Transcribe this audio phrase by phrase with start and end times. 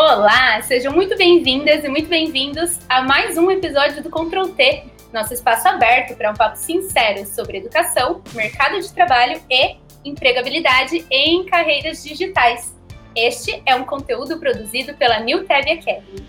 [0.00, 5.34] Olá, sejam muito bem-vindas e muito bem-vindos a mais um episódio do Control T, nosso
[5.34, 12.04] espaço aberto para um papo sincero sobre educação, mercado de trabalho e empregabilidade em carreiras
[12.04, 12.72] digitais.
[13.12, 16.24] Este é um conteúdo produzido pela New Tab Academy.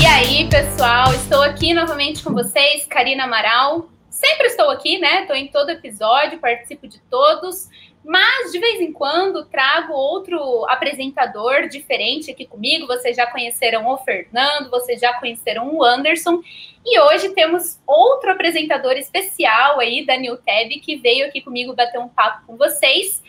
[0.00, 5.20] E aí, pessoal, estou aqui novamente com vocês, Karina Amaral, Sempre estou aqui, né?
[5.20, 7.68] Estou em todo episódio, participo de todos,
[8.02, 12.86] mas de vez em quando trago outro apresentador diferente aqui comigo.
[12.86, 16.40] Vocês já conheceram o Fernando, vocês já conheceram o Anderson,
[16.82, 20.38] e hoje temos outro apresentador especial aí da New
[20.82, 23.22] que veio aqui comigo bater um papo com vocês.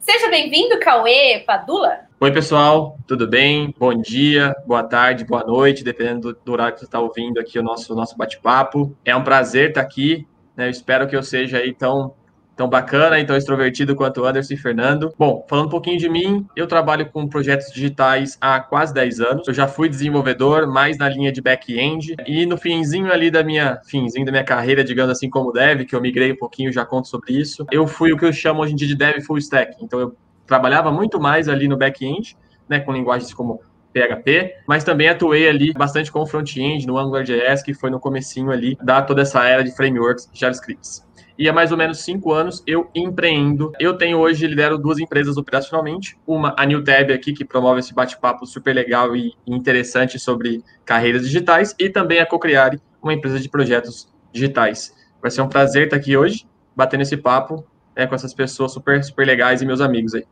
[0.00, 2.00] Seja bem-vindo, Cauê Padula.
[2.18, 3.72] Oi, pessoal, tudo bem?
[3.78, 7.62] Bom dia, boa tarde, boa noite, dependendo do horário que você está ouvindo aqui o
[7.62, 8.96] nosso, nosso bate-papo.
[9.04, 10.66] É um prazer estar aqui né?
[10.66, 12.14] Eu espero que eu seja aí tão,
[12.56, 15.12] tão bacana e tão extrovertido quanto Anderson e Fernando.
[15.18, 19.48] Bom, falando um pouquinho de mim, eu trabalho com projetos digitais há quase 10 anos.
[19.48, 22.14] Eu já fui desenvolvedor, mais na linha de back-end.
[22.26, 25.94] E no finzinho ali da minha, finzinho da minha carreira, digamos assim, como dev, que
[25.94, 27.66] eu migrei um pouquinho, já conto sobre isso.
[27.70, 29.76] Eu fui o que eu chamo hoje em dia de dev full stack.
[29.82, 30.16] Então eu
[30.46, 32.36] trabalhava muito mais ali no back-end,
[32.68, 33.60] né, com linguagens como
[33.92, 38.76] PHP, mas também atuei ali bastante com front-end no AngularJS, que foi no comecinho ali
[38.82, 41.02] da toda essa era de frameworks JavaScript.
[41.38, 43.72] E há mais ou menos cinco anos eu empreendo.
[43.80, 46.16] Eu tenho hoje, lidero duas empresas operacionalmente.
[46.26, 51.74] Uma, a NewTab aqui, que promove esse bate-papo super legal e interessante sobre carreiras digitais.
[51.78, 54.94] E também a Cocriare, uma empresa de projetos digitais.
[55.20, 56.46] Vai ser um prazer estar aqui hoje,
[56.76, 57.64] batendo esse papo
[57.96, 60.24] né, com essas pessoas super, super legais e meus amigos aí.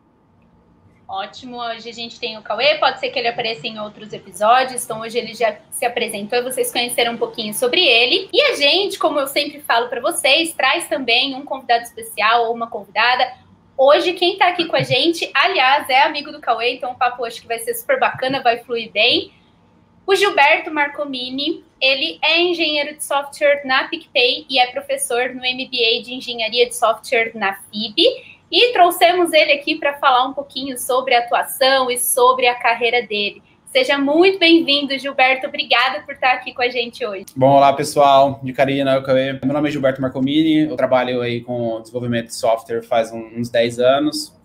[1.11, 4.85] Ótimo, hoje a gente tem o Cauê, pode ser que ele apareça em outros episódios,
[4.85, 8.29] então hoje ele já se apresentou e vocês conheceram um pouquinho sobre ele.
[8.33, 12.55] E a gente, como eu sempre falo para vocês, traz também um convidado especial ou
[12.55, 13.29] uma convidada.
[13.77, 17.25] Hoje quem está aqui com a gente, aliás, é amigo do Cauê, então o papo
[17.25, 19.33] acho que vai ser super bacana, vai fluir bem.
[20.07, 26.05] O Gilberto Marcomini, ele é engenheiro de software na PicPay e é professor no MBA
[26.05, 31.15] de Engenharia de Software na FIB e trouxemos ele aqui para falar um pouquinho sobre
[31.15, 33.43] a atuação e sobre a carreira dele.
[33.67, 35.47] Seja muito bem-vindo, Gilberto.
[35.47, 37.27] Obrigada por estar aqui com a gente hoje.
[37.37, 39.01] Bom, olá pessoal, de Carina,
[39.45, 43.79] meu nome é Gilberto Marcomini, eu trabalho aí com desenvolvimento de software faz uns 10
[43.79, 44.37] anos.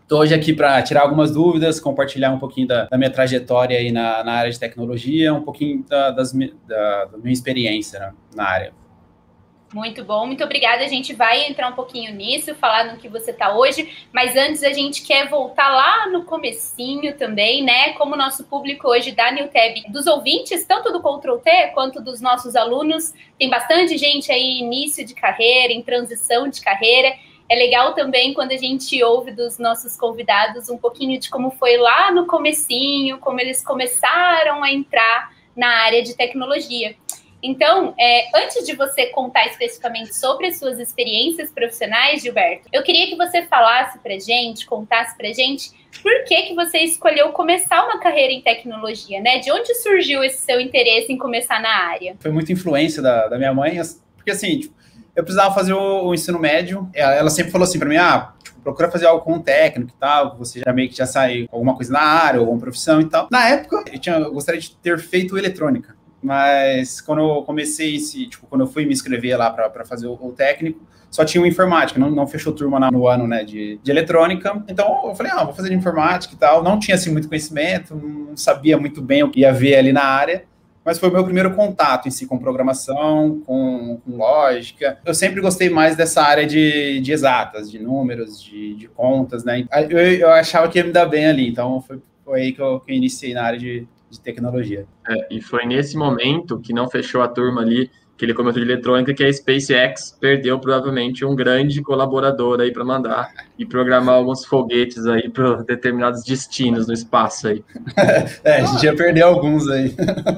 [0.00, 3.92] Estou hoje aqui para tirar algumas dúvidas, compartilhar um pouquinho da, da minha trajetória aí
[3.92, 8.44] na, na, área de tecnologia, um pouquinho da, das, da, da minha experiência né, na
[8.44, 8.72] área.
[9.74, 10.84] Muito bom, muito obrigada.
[10.84, 14.62] A gente vai entrar um pouquinho nisso, falar no que você está hoje, mas antes
[14.62, 17.92] a gente quer voltar lá no comecinho também, né?
[17.94, 22.20] Como o nosso público hoje da NewTab, dos ouvintes, tanto do Control T quanto dos
[22.20, 27.12] nossos alunos, tem bastante gente aí início de carreira, em transição de carreira.
[27.48, 31.76] É legal também quando a gente ouve dos nossos convidados um pouquinho de como foi
[31.78, 36.94] lá no comecinho, como eles começaram a entrar na área de tecnologia.
[37.46, 43.06] Então, é, antes de você contar especificamente sobre as suas experiências profissionais, Gilberto, eu queria
[43.06, 45.70] que você falasse pra gente, contasse pra gente
[46.02, 49.40] por que, que você escolheu começar uma carreira em tecnologia, né?
[49.40, 52.16] De onde surgiu esse seu interesse em começar na área?
[52.18, 53.78] Foi muita influência da, da minha mãe,
[54.16, 54.74] porque assim, tipo,
[55.14, 58.58] eu precisava fazer o, o, ensino médio, ela sempre falou assim para mim, ah, tipo,
[58.60, 61.56] procura fazer algo com um técnico e tal, você já meio que já sai com
[61.56, 63.28] alguma coisa na área, ou alguma profissão e tal.
[63.30, 65.93] Na época, eu, tinha, eu gostaria de ter feito eletrônica.
[66.24, 70.14] Mas quando eu comecei, esse, tipo, quando eu fui me inscrever lá para fazer o,
[70.14, 70.80] o, técnico,
[71.10, 74.64] só tinha o informática, não, não fechou turma no ano né, de, de eletrônica.
[74.66, 76.62] Então eu falei, ah, vou fazer de informática e tal.
[76.62, 80.02] Não tinha assim muito conhecimento, não sabia muito bem o que ia ver ali na
[80.02, 80.44] área
[80.84, 84.98] mas foi o meu primeiro contato em si com programação, com, com lógica.
[85.04, 89.66] Eu sempre gostei mais dessa área de, de exatas, de números, de, de contas, né?
[89.88, 92.80] Eu, eu, achava que ia me dar bem ali, então foi, foi aí que eu,
[92.80, 94.86] que eu iniciei na área de, de tecnologia.
[95.08, 98.70] É, e foi nesse momento que não fechou a turma ali, que ele comentou de
[98.70, 104.44] eletrônica, que a SpaceX perdeu provavelmente um grande colaborador aí para mandar e programar alguns
[104.44, 107.64] foguetes aí para determinados destinos no espaço aí.
[108.44, 109.94] é, a gente ia perder alguns aí.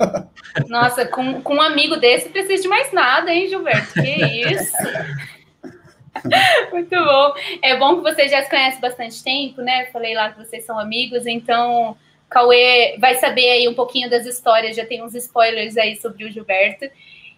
[0.69, 3.93] Nossa, com, com um amigo desse precisa de mais nada, hein, Gilberto?
[3.93, 4.73] Que isso?
[6.73, 7.35] Muito bom.
[7.63, 9.87] É bom que vocês já se conhecem bastante tempo, né?
[9.87, 11.97] Falei lá que vocês são amigos, então
[12.29, 16.31] Cauê vai saber aí um pouquinho das histórias, já tem uns spoilers aí sobre o
[16.31, 16.89] Gilberto.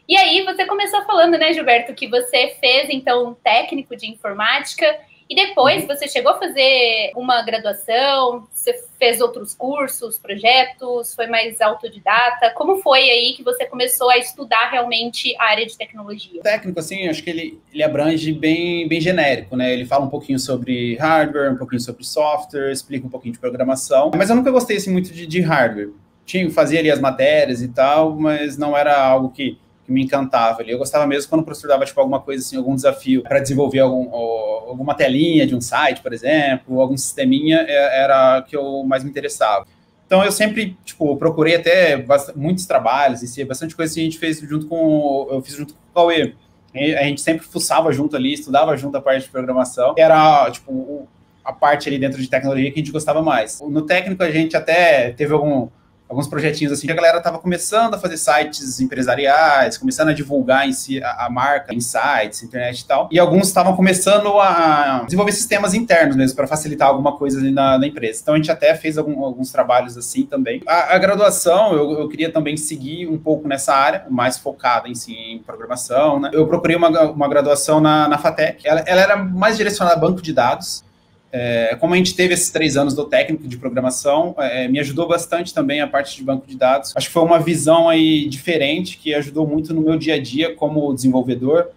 [0.08, 4.86] E aí você começou falando, né, Gilberto, que você fez então um técnico de informática
[5.28, 11.60] E depois você chegou a fazer uma graduação, você fez outros cursos, projetos, foi mais
[11.60, 12.50] autodidata.
[12.54, 16.40] Como foi aí que você começou a estudar realmente a área de tecnologia?
[16.40, 19.70] O técnico, assim, acho que ele, ele abrange bem, bem genérico, né?
[19.70, 24.10] Ele fala um pouquinho sobre hardware, um pouquinho sobre software, explica um pouquinho de programação.
[24.16, 25.90] Mas eu nunca gostei assim, muito de, de hardware.
[26.24, 29.58] Tinha, fazia ali as matérias e tal, mas não era algo que
[29.88, 30.70] que me encantava ali.
[30.70, 33.80] Eu gostava mesmo quando o professor dava tipo, alguma coisa assim, algum desafio para desenvolver
[33.80, 39.02] algum, alguma telinha de um site, por exemplo, algum sisteminha, é, era que eu mais
[39.02, 39.66] me interessava.
[40.06, 42.04] Então eu sempre, tipo, procurei até
[42.36, 45.80] muitos trabalhos, e bastante coisa que a gente fez junto com, eu fiz junto com
[45.80, 46.34] o Cauê.
[46.74, 49.94] A gente sempre fuçava junto ali, estudava junto a parte de programação.
[49.96, 51.08] Era, tipo,
[51.42, 53.58] a parte ali dentro de tecnologia que a gente gostava mais.
[53.60, 55.68] No técnico a gente até teve algum
[56.08, 60.66] alguns projetinhos assim, que a galera estava começando a fazer sites empresariais, começando a divulgar
[60.66, 63.08] em si a, a marca em sites, internet e tal.
[63.12, 67.78] E alguns estavam começando a desenvolver sistemas internos mesmo, para facilitar alguma coisa ali na,
[67.78, 68.20] na, empresa.
[68.22, 70.62] Então a gente até fez algum, alguns trabalhos assim também.
[70.66, 74.94] A, a graduação, eu, eu, queria também seguir um pouco nessa área, mais focada em
[74.94, 76.30] si em programação, né?
[76.32, 78.66] Eu procurei uma, uma graduação na, na FATEC.
[78.66, 80.82] Ela, ela era mais direcionada a banco de dados.
[81.30, 85.06] É, como a gente teve esses três anos do técnico de programação, é, me ajudou
[85.06, 86.92] bastante também a parte de banco de dados.
[86.96, 90.54] Acho que foi uma visão aí diferente que ajudou muito no meu dia a dia
[90.54, 91.68] como desenvolvedor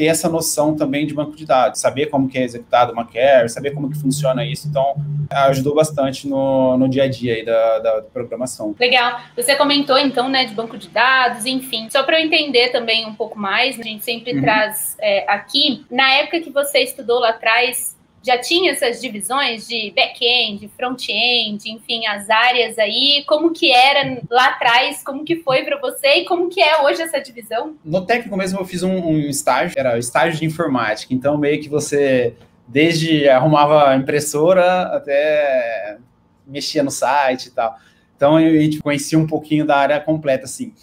[0.00, 3.46] ter essa noção também de banco de dados, saber como que é executado uma care,
[3.50, 4.66] saber como que funciona isso.
[4.66, 4.94] Então,
[5.30, 8.74] ajudou bastante no, no dia a dia aí da, da programação.
[8.80, 9.20] Legal.
[9.36, 11.90] Você comentou, então, né, de banco de dados, enfim.
[11.90, 14.40] Só para eu entender também um pouco mais, a gente sempre uhum.
[14.40, 19.92] traz é, aqui, na época que você estudou lá atrás, já tinha essas divisões de
[19.94, 25.80] back-end, front-end, enfim, as áreas aí, como que era lá atrás, como que foi para
[25.80, 27.74] você e como que é hoje essa divisão?
[27.84, 31.68] No técnico mesmo eu fiz um, um estágio, era estágio de informática, então meio que
[31.68, 32.34] você
[32.68, 35.98] desde arrumava impressora até
[36.46, 37.76] mexia no site e tal.
[38.16, 40.74] Então a gente conhecia um pouquinho da área completa, assim.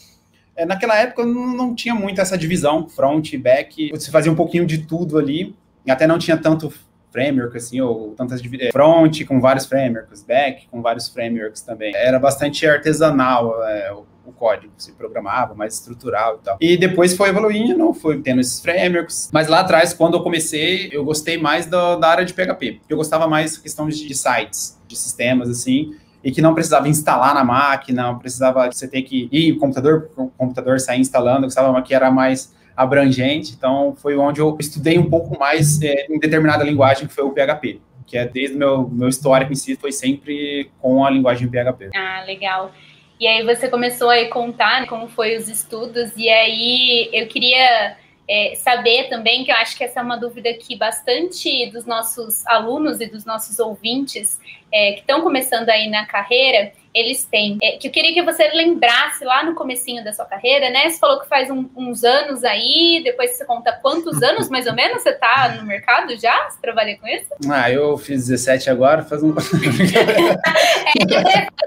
[0.56, 4.66] É, naquela época não tinha muito essa divisão, front e back, você fazia um pouquinho
[4.66, 5.56] de tudo ali,
[5.88, 6.74] até não tinha tanto
[7.12, 11.95] framework, assim, ou tantas é, front com vários frameworks, back com vários frameworks também.
[11.95, 16.57] Era bastante artesanal é, o, o, código, se programava, mais estrutural e tal.
[16.59, 19.30] E depois foi evoluindo, foi tendo esses frameworks.
[19.33, 22.81] Mas lá atrás, quando eu comecei, eu gostei mais da, da área de PHP.
[22.88, 27.44] Eu gostava mais questão de, sites, de sistemas, assim, e que não precisava instalar na
[27.44, 31.48] máquina, não precisava você ter que ir computador por computador sair instalando,
[31.83, 33.56] que era mais abrangente.
[33.57, 37.31] Então, foi onde eu estudei um pouco mais é, em determinada linguagem, que foi o
[37.31, 37.81] PHP.
[38.06, 41.89] Que é desde o meu, meu histórico em si, foi sempre com a linguagem PHP.
[41.95, 42.71] Ah, legal.
[43.19, 47.97] E aí você começou a contar né, como foi os estudos, e aí eu queria
[48.29, 52.45] é, saber também, que eu acho que essa é uma dúvida que bastante dos nossos
[52.45, 54.39] alunos e dos nossos ouvintes
[54.71, 57.57] é, que estão começando aí na carreira, eles têm.
[57.62, 60.89] É, que eu queria que você lembrasse lá no comecinho da sua carreira, né?
[60.89, 64.73] Você falou que faz um, uns anos aí, depois você conta quantos anos mais ou
[64.73, 66.50] menos você está no mercado já?
[66.50, 67.27] Você trabalha com isso?
[67.50, 69.33] Ah, eu fiz 17 agora, faz um.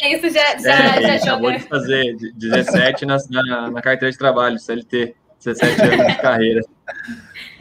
[0.03, 4.19] é, isso já, já, é, já Acabou de fazer 17 na, na, na carteira de
[4.19, 5.15] trabalho, CLT.
[5.45, 6.61] 17 anos de carreira.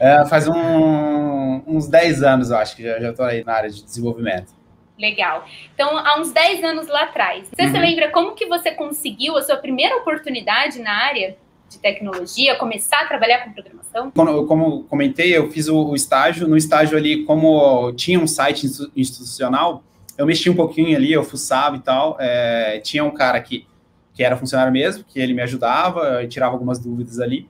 [0.02, 3.84] É, faz um, uns 10 anos, eu acho, que já estou aí na área de
[3.84, 4.54] desenvolvimento.
[4.98, 5.46] Legal.
[5.74, 7.72] Então, há uns 10 anos lá atrás, você uhum.
[7.72, 11.38] se lembra como que você conseguiu a sua primeira oportunidade na área
[11.70, 14.12] de tecnologia, começar a trabalhar com programação?
[14.12, 16.48] Como, como comentei, eu fiz o, o, estágio.
[16.48, 18.66] No estágio ali, como tinha um site
[18.96, 19.84] institucional,
[20.18, 22.18] eu mexi um pouquinho ali, eu fuçava e tal.
[22.20, 23.66] É, tinha um cara que,
[24.14, 27.48] que era funcionário mesmo, que ele me ajudava, tirava algumas dúvidas ali.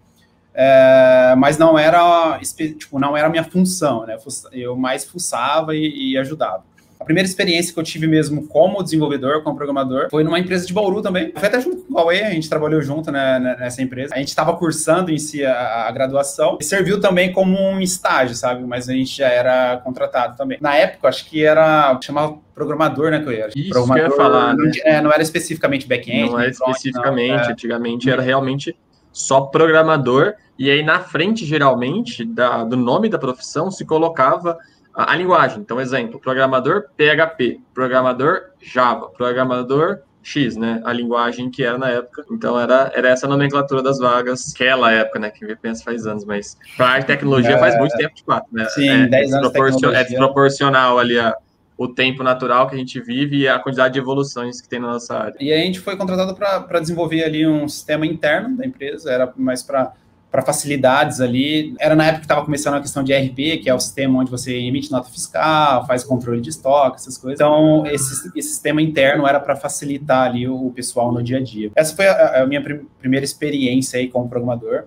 [0.54, 2.40] É, mas não era,
[2.78, 4.18] tipo, não era a minha função, né?
[4.52, 6.64] Eu mais fuçava e, e ajudava.
[7.00, 10.74] A primeira experiência que eu tive mesmo como desenvolvedor, como programador, foi numa empresa de
[10.74, 11.32] Bauru também.
[11.34, 14.14] Foi até junto com o Huawei, a gente trabalhou junto né, nessa empresa.
[14.14, 18.36] A gente estava cursando em si a, a, graduação e serviu também como um estágio,
[18.36, 18.66] sabe?
[18.66, 20.58] Mas a gente já era contratado também.
[20.60, 23.48] Na época, acho que era, chamava programador, né, que eu ia.
[23.56, 24.72] Isso programador, que eu ia falar, não, né?
[24.84, 26.32] é, não era especificamente back-end.
[26.32, 28.76] Não era especificamente, não, antigamente era realmente
[29.12, 34.58] só programador, e aí na frente, geralmente, da, do nome da profissão se colocava
[34.94, 35.60] a, a, linguagem.
[35.60, 40.82] Então, exemplo, programador PHP, programador Java, programador X, né?
[40.84, 42.26] A linguagem que era na época.
[42.30, 45.32] Então, era, era essa a nomenclatura das vagas, aquela época, né?
[45.32, 48.66] Que pensa faz anos, mas para tecnologia é, faz muito tempo de fato, né?
[48.66, 51.36] Sim, é, 10 anos é desproporcional ali a,
[51.80, 54.92] o tempo natural que a gente vive e a quantidade de evoluções que tem na
[54.92, 55.36] nossa área.
[55.40, 59.64] E a gente foi contratado para desenvolver ali um sistema interno da empresa, era mais
[59.64, 59.94] para
[60.30, 61.74] para facilidades ali.
[61.80, 64.30] Era na época que estava começando a questão de RP, que é o sistema onde
[64.30, 67.40] você emite nota fiscal, faz controle de estoque, essas coisas.
[67.40, 71.42] Então, esse, esse sistema interno era para facilitar ali o, o, pessoal no dia a
[71.42, 71.72] dia.
[71.76, 74.84] Essa foi a, a minha prim primeira experiência aí como programador.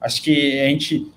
[0.00, 1.10] Acho que a gente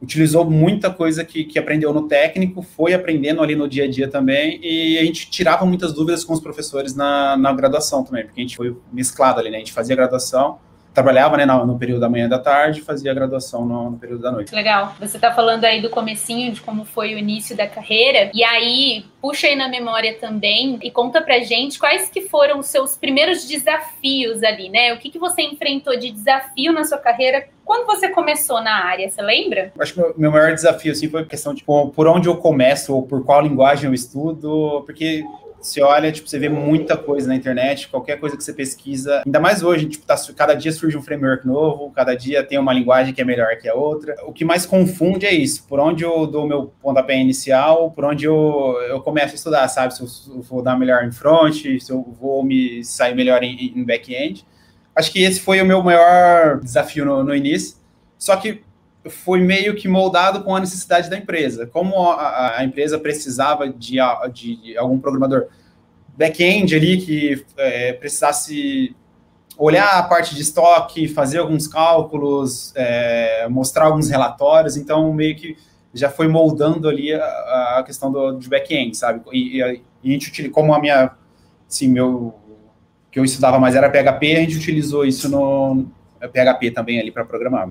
[0.00, 4.08] utilizou muita coisa que, que aprendeu no técnico, foi aprendendo ali no dia a dia
[4.08, 8.40] também, e a gente tirava muitas dúvidas com os professores na, na graduação também, porque
[8.40, 9.56] a gente foi mesclado ali, né?
[9.56, 10.58] A gente fazia graduação,
[10.96, 13.98] trabalhava né, no, no, período da manhã e da tarde, fazia a graduação no, no
[13.98, 14.54] período da noite.
[14.54, 14.96] Legal.
[14.98, 19.04] Você está falando aí do comecinho, de como foi o início da carreira, e aí
[19.20, 23.46] puxa aí na memória também e conta pra gente quais que foram os seus primeiros
[23.46, 24.94] desafios ali, né?
[24.94, 29.10] O que, que você enfrentou de desafio na sua carreira quando você começou na área,
[29.10, 29.72] você lembra?
[29.78, 32.38] Acho que o meu maior desafio assim, foi a questão de tipo, por onde eu
[32.38, 35.24] começo ou por qual linguagem eu estudo, porque
[35.66, 39.40] você olha, tipo, você vê muita coisa na internet, qualquer coisa que você pesquisa, ainda
[39.40, 43.12] mais hoje, tipo, tá, cada dia surge um framework novo, cada dia tem uma linguagem
[43.12, 44.16] que é melhor que a outra.
[44.24, 48.24] O que mais confunde é isso, por onde eu dou meu pontapé inicial, por onde
[48.24, 49.94] eu, eu começo a estudar, sabe?
[49.94, 53.84] Se eu, vou dar melhor em front, se eu vou me sair melhor em, em
[53.84, 54.46] back-end.
[54.94, 57.76] Acho que esse foi o meu maior desafio no, no início.
[58.18, 58.62] Só que
[59.08, 61.66] foi meio que moldado com a necessidade da empresa.
[61.66, 63.96] Como a, a empresa precisava de,
[64.32, 65.46] de, algum programador
[66.16, 68.94] back-end ali que é, precisasse
[69.58, 75.56] olhar a parte de estoque, fazer alguns cálculos, é, mostrar alguns relatórios, então meio que
[75.94, 79.22] já foi moldando ali a, a questão do, de back-end, sabe?
[79.32, 81.10] E, e, a gente utiliza, como a minha,
[81.68, 82.34] assim, meu,
[83.10, 85.86] que eu estudava mais era PHP, a gente utilizou isso no
[86.20, 87.70] PHP também ali para programar.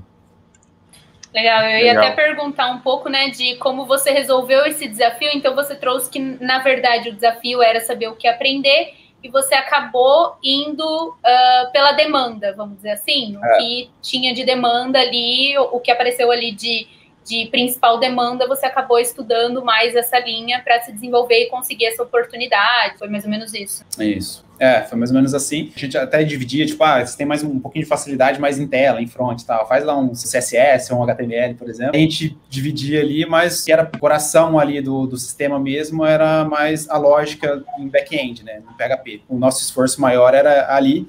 [1.35, 2.03] Legal, eu ia Legal.
[2.05, 5.29] até perguntar um pouco, né, de como você resolveu esse desafio.
[5.33, 9.53] Então, você trouxe que, na verdade, o desafio era saber o que aprender e você
[9.53, 13.57] acabou indo uh, pela demanda, vamos dizer assim, o é.
[13.57, 16.87] que tinha de demanda ali, o que apareceu ali de,
[17.25, 22.01] de principal demanda, você acabou estudando mais essa linha para se desenvolver e conseguir essa
[22.01, 22.97] oportunidade.
[22.97, 23.83] Foi mais ou menos isso.
[23.99, 24.44] Isso.
[24.59, 25.71] É, foi mais ou menos assim.
[25.75, 28.67] A gente até dividia, tipo, ah, você tem mais um pouquinho de facilidade mais em
[28.67, 29.67] tela, em front e tal.
[29.67, 31.95] Faz lá um CSS ou um HTML, por exemplo.
[31.95, 36.43] A gente dividia ali, mas que era o coração ali do, do sistema mesmo, era
[36.45, 39.21] mais a lógica em back-end, né, no PHP.
[39.27, 41.07] O nosso esforço maior era ali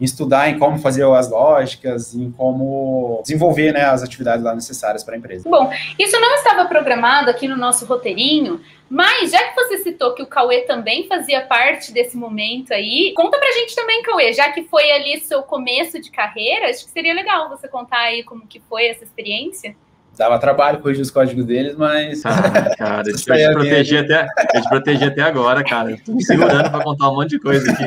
[0.00, 5.04] em estudar em como fazer as lógicas, em como desenvolver né, as atividades lá necessárias
[5.04, 5.48] para a empresa.
[5.48, 10.22] Bom, isso não estava programado aqui no nosso roteirinho, mas já que você citou que
[10.22, 14.64] o Cauê também fazia parte desse momento aí, conta pra gente também, Cauê, já que
[14.64, 18.60] foi ali seu começo de carreira, acho que seria legal você contar aí como que
[18.68, 19.76] foi essa experiência
[20.16, 22.24] dava trabalho corrigir os códigos deles, mas.
[22.24, 25.92] Ah, cara, eu te, protegi até, eu te protegi até agora, cara.
[25.92, 27.84] Estou me segurando para contar um monte de coisa aqui.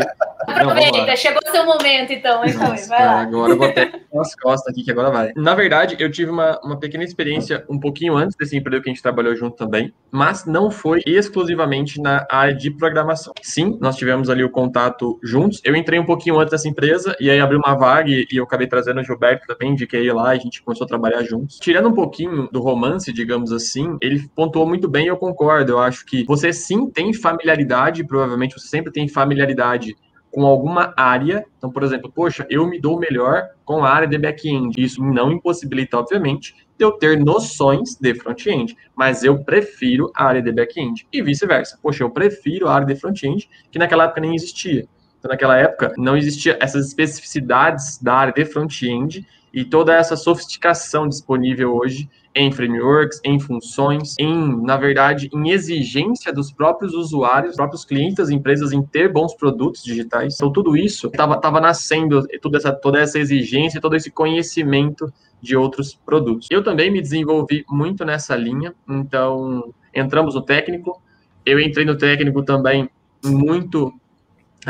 [0.57, 3.21] Aproveita, chegou o seu momento, então, então Nossa, vai lá.
[3.21, 5.31] Agora eu vou até as costas aqui, que agora vai.
[5.35, 8.93] Na verdade, eu tive uma, uma pequena experiência um pouquinho antes desse emprego que a
[8.93, 13.33] gente trabalhou junto também, mas não foi exclusivamente na área de programação.
[13.41, 15.61] Sim, nós tivemos ali o contato juntos.
[15.63, 18.67] Eu entrei um pouquinho antes dessa empresa e aí abri uma vaga e, eu acabei
[18.67, 21.57] trazendo o Gilberto também, indiquei lá e a gente começou a trabalhar juntos.
[21.59, 25.73] Tirando um pouquinho do romance, digamos assim, ele pontuou muito bem e eu concordo.
[25.73, 29.95] Eu acho que você sim tem familiaridade, provavelmente você sempre tem familiaridade
[30.37, 31.43] com alguma área.
[31.57, 34.79] Então, por exemplo, poxa, eu me dou melhor com a área de back-end.
[34.79, 40.39] Isso não impossibilita, obviamente, de eu ter noções de front-end, mas eu prefiro a área
[40.39, 41.07] de back-end.
[41.11, 41.79] E vice-versa.
[41.81, 44.87] Poxa, eu prefiro a área de front-end, que naquela época nem existia.
[45.17, 51.09] Então, naquela época, não existia essas especificidades da área de front-end e toda essa sofisticação
[51.09, 57.83] disponível hoje em frameworks, em funções, em, na verdade, em exigência dos próprios usuários, próprios
[57.83, 60.35] clientes das empresas em ter bons produtos digitais.
[60.35, 65.93] Então, tudo isso estava nascendo, toda essa, toda essa exigência, todo esse conhecimento de outros
[65.93, 66.47] produtos.
[66.51, 71.01] Eu também me desenvolvi muito nessa linha, então entramos no técnico,
[71.45, 72.89] eu entrei no técnico também
[73.23, 73.93] muito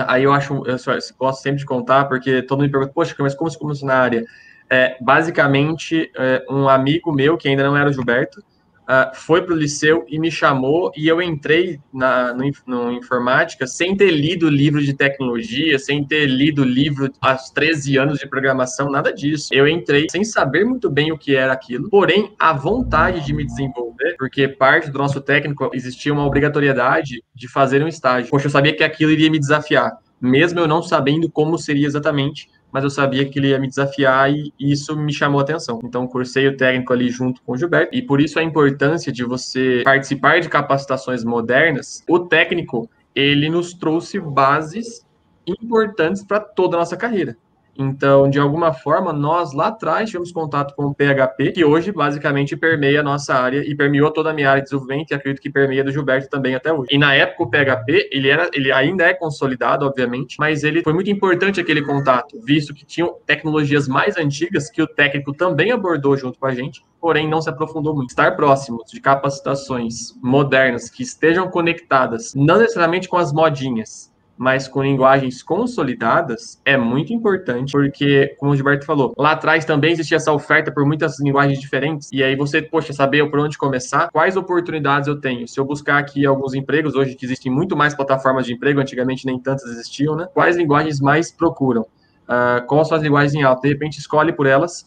[0.06, 0.78] Aí eu acho, eu
[1.18, 3.96] gosto sempre de contar, porque todo mundo me pergunta, poxa, mas como você começou na
[3.96, 4.24] área?
[4.70, 8.42] É, basicamente, é, um amigo meu, que ainda não era o Gilberto,
[8.88, 13.68] uh, foi para o liceu e me chamou, e eu entrei na, no, no, informática
[13.68, 18.90] sem ter lido livro de tecnologia, sem ter lido livro aos 13 anos de programação,
[18.90, 19.50] nada disso.
[19.52, 23.46] Eu entrei sem saber muito bem o que era aquilo, porém, a vontade de me
[23.46, 28.30] desenvolver, porque parte do nosso técnico existia uma obrigatoriedade de fazer um estágio.
[28.30, 32.50] Poxa, eu sabia que aquilo iria me desafiar, mesmo eu não sabendo como seria exatamente
[32.78, 35.80] mas eu sabia que ele ia me desafiar e isso me chamou a atenção.
[35.84, 39.24] Então, cursei o técnico ali junto com o Gilberto, e por isso a importância de
[39.24, 42.04] você participar de capacitações modernas.
[42.08, 45.04] O técnico, ele nos trouxe bases
[45.48, 47.36] importantes para toda a nossa carreira.
[47.78, 52.58] Então, de alguma forma, nós lá atrás tivemos contato com o PHP, que hoje basicamente
[52.58, 55.50] permeia a nossa área e permeou toda a minha área de desenvolvimento e acredito que
[55.50, 56.88] permeia do Gilberto também até hoje.
[56.92, 60.94] E na época o PHP, ele era, ele ainda é consolidado, obviamente, mas ele foi
[60.94, 66.18] muito importante aquele contato, visto que tinham tecnologias mais antigas que o técnico também abordou
[66.18, 68.10] junto com a gente, porém não se aprofundou muito.
[68.10, 74.84] Estar próximos de capacitações modernas que estejam conectadas, não necessariamente com as modinhas, mas com
[74.84, 80.32] linguagens consolidadas, é muito importante, porque, como o Gilberto falou, lá atrás também existia essa
[80.32, 85.08] oferta por muitas linguagens diferentes, e aí você, poxa, saber por onde começar, quais oportunidades
[85.08, 85.48] eu tenho.
[85.48, 89.26] Se eu buscar aqui alguns empregos, hoje que existem muito mais plataformas de emprego, antigamente
[89.26, 90.28] nem tantas existiam, né?
[90.34, 91.82] Quais linguagens mais procuram?
[91.82, 93.62] Uh, quais são as linguagens em alta?
[93.62, 94.86] De repente, escolhe por elas,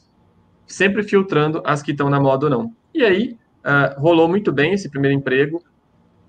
[0.66, 2.72] sempre filtrando as que estão na moda ou não.
[2.94, 5.62] E aí, uh, rolou muito bem esse primeiro emprego.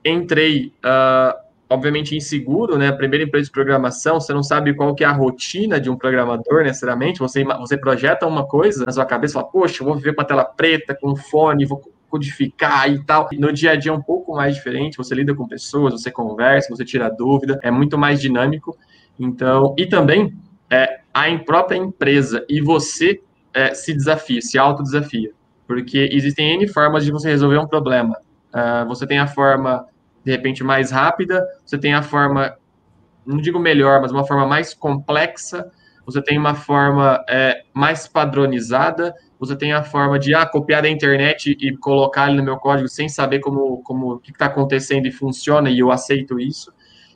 [0.04, 2.92] Entrei uh, obviamente inseguro, né?
[2.92, 6.64] Primeira empresa de programação, você não sabe qual que é a rotina de um programador
[6.64, 7.20] necessariamente.
[7.20, 10.26] Você, você projeta uma coisa na sua cabeça, fala, poxa, eu vou viver com a
[10.26, 13.30] tela preta, com fone, vou codificar e tal.
[13.34, 14.98] No dia a dia é um pouco mais diferente.
[14.98, 18.78] Você lida com pessoas, você conversa, você tira dúvida, é muito mais dinâmico.
[19.18, 20.34] Então, e também
[20.70, 23.22] é, a própria empresa e você
[23.54, 25.32] é, se desafia, se autodesafia.
[25.66, 28.18] Porque existem N formas de você resolver um problema.
[28.54, 29.86] Uh, você tem a forma
[30.24, 32.56] de repente mais rápida, você tem a forma,
[33.26, 35.72] não digo melhor, mas uma forma mais complexa,
[36.06, 40.90] você tem uma forma é, mais padronizada, você tem a forma de ah, copiar da
[40.90, 45.08] internet e colocar ali no meu código sem saber como, como o que está acontecendo
[45.08, 46.72] e funciona e eu aceito isso.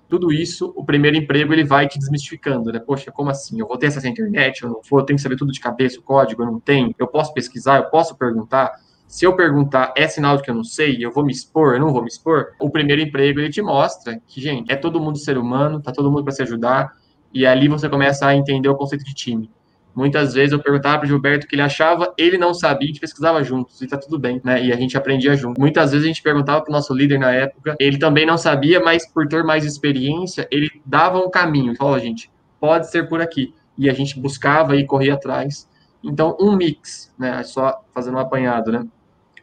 [0.07, 2.79] Tudo isso, o primeiro emprego ele vai te desmistificando, né?
[2.79, 3.59] Poxa, como assim?
[3.59, 5.59] Eu vou ter acesso à internet, eu não vou, eu tenho que saber tudo de
[5.59, 8.71] cabeça, o código, eu não tenho, eu posso pesquisar, eu posso perguntar
[9.15, 11.79] se eu perguntar é sinal de que eu não sei, eu vou me expor, eu
[11.79, 15.17] não vou me expor, o primeiro emprego ele te mostra que, gente, é todo mundo
[15.17, 16.91] ser humano, tá todo mundo para se ajudar,
[17.33, 19.49] e ali você começa a entender o conceito de time.
[19.95, 22.99] Muitas vezes eu perguntava para Gilberto o que ele achava, ele não sabia, a gente
[22.99, 24.61] pesquisava juntos, e tá tudo bem, né?
[24.61, 25.61] E a gente aprendia junto.
[25.61, 28.81] Muitas vezes a gente perguntava para o nosso líder na época, ele também não sabia,
[28.81, 32.29] mas por ter mais experiência, ele dava um caminho, falou, gente,
[32.59, 33.53] pode ser por aqui.
[33.77, 35.69] E a gente buscava e corria atrás.
[36.03, 37.41] Então, um mix, né?
[37.43, 38.85] Só fazendo um apanhado, né?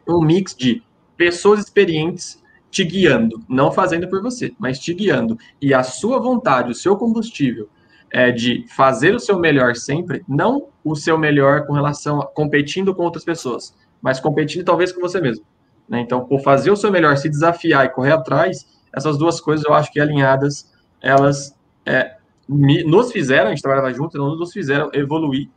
[0.07, 0.83] Um mix de
[1.17, 5.37] pessoas experientes te guiando, não fazendo por você, mas te guiando.
[5.61, 7.69] E a sua vontade, o seu combustível
[8.11, 12.93] é de fazer o seu melhor sempre, não o seu melhor com relação a competindo
[12.95, 15.45] com outras pessoas, mas competindo talvez com você mesmo.
[15.87, 15.99] Né?
[16.01, 19.73] Então, por fazer o seu melhor, se desafiar e correr atrás, essas duas coisas eu
[19.73, 22.15] acho que alinhadas, elas é,
[22.47, 25.49] me, nos fizeram, a gente trabalhava junto, nos fizeram evoluir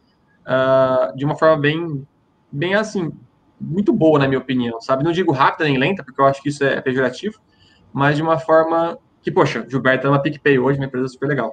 [0.42, 2.06] uh, de uma forma bem,
[2.50, 3.12] bem assim,
[3.60, 5.04] muito boa, na minha opinião, sabe?
[5.04, 7.40] Não digo rápida nem lenta, porque eu acho que isso é pejorativo,
[7.92, 11.52] mas de uma forma que, poxa, Gilberto é uma PicPay hoje, uma empresa super legal.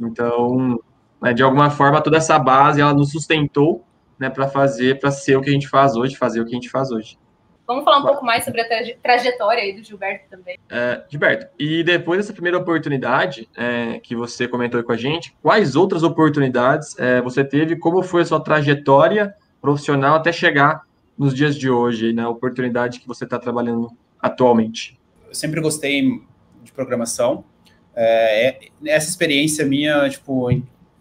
[0.00, 0.78] Então,
[1.20, 3.84] né, de alguma forma, toda essa base, ela nos sustentou,
[4.18, 6.54] né, para fazer, para ser o que a gente faz hoje, fazer o que a
[6.54, 7.18] gente faz hoje.
[7.66, 8.66] Vamos falar um pouco mais sobre a
[9.02, 10.58] trajetória aí do Gilberto também.
[10.68, 15.74] É, Gilberto, e depois dessa primeira oportunidade é, que você comentou com a gente, quais
[15.74, 17.76] outras oportunidades é, você teve?
[17.76, 20.82] Como foi a sua trajetória profissional até chegar
[21.16, 24.98] nos dias de hoje, na né, oportunidade que você está trabalhando atualmente?
[25.28, 26.20] Eu sempre gostei
[26.62, 27.44] de programação.
[27.94, 30.48] É, é, essa experiência minha, tipo,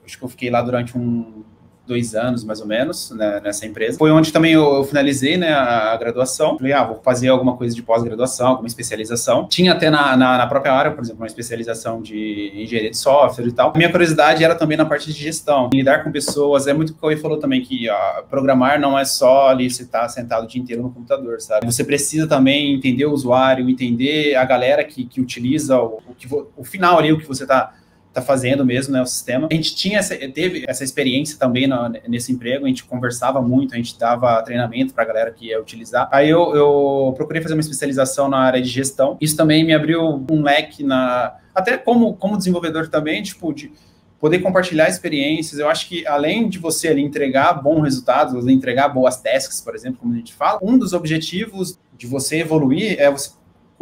[0.05, 1.43] acho que eu fiquei lá durante um,
[1.93, 3.99] dois anos, mais ou menos, né, nessa empresa.
[3.99, 6.57] Foi onde também eu, eu finalizei né, a, graduação.
[6.57, 9.47] Falei, ah, vou fazer alguma coisa de pós-graduação, alguma especialização.
[9.47, 13.45] Tinha até na, na, na, própria área, por exemplo, uma especialização de engenharia de software
[13.45, 13.71] e tal.
[13.75, 15.69] A minha curiosidade era também na parte de gestão.
[15.71, 18.97] Lidar com pessoas, é muito o que o Cauê falou também, que ó, programar não
[18.97, 21.65] é só ali você estar tá sentado o dia inteiro no computador, sabe?
[21.65, 26.27] Você precisa também entender o usuário, entender a galera que, que utiliza o, o, que,
[26.57, 27.73] o final ali, o que você está
[28.13, 29.47] tá fazendo mesmo, né, o sistema.
[29.51, 33.73] A gente tinha essa, teve essa experiência também no, nesse emprego, a gente conversava muito,
[33.73, 36.07] a gente dava treinamento para a galera que ia utilizar.
[36.11, 39.17] Aí eu, eu procurei fazer uma especialização na área de gestão.
[39.19, 43.71] Isso também me abriu um leque na até como como desenvolvedor também, tipo de
[44.19, 45.59] poder compartilhar experiências.
[45.59, 49.99] Eu acho que além de você ali entregar bons resultados, entregar boas tasks, por exemplo,
[49.99, 53.31] como a gente fala, um dos objetivos de você evoluir é você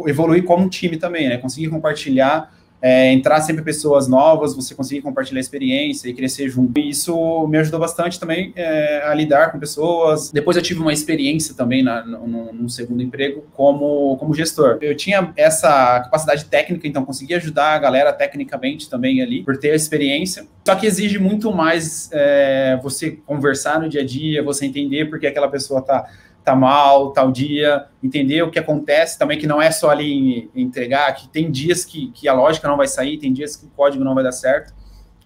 [0.06, 1.36] evoluir como time também, né?
[1.36, 6.76] Conseguir compartilhar é, entrar sempre pessoas novas, você conseguir compartilhar experiência e crescer junto.
[6.80, 10.32] E isso me ajudou bastante também é, a lidar com pessoas.
[10.32, 14.78] Depois eu tive uma experiência também na, no, no, segundo emprego como, como gestor.
[14.80, 19.70] Eu tinha essa capacidade técnica, então conseguia ajudar a galera tecnicamente também ali, por ter
[19.70, 20.44] a experiência.
[20.66, 25.26] Só que exige muito mais é, você conversar no dia a dia, você entender porque
[25.28, 26.08] aquela pessoa está
[26.44, 31.14] tá mal, tal dia, entender o que acontece também, que não é só ali entregar,
[31.14, 34.02] que tem dias que, que a lógica não vai sair, tem dias que o código
[34.04, 34.74] não vai dar certo.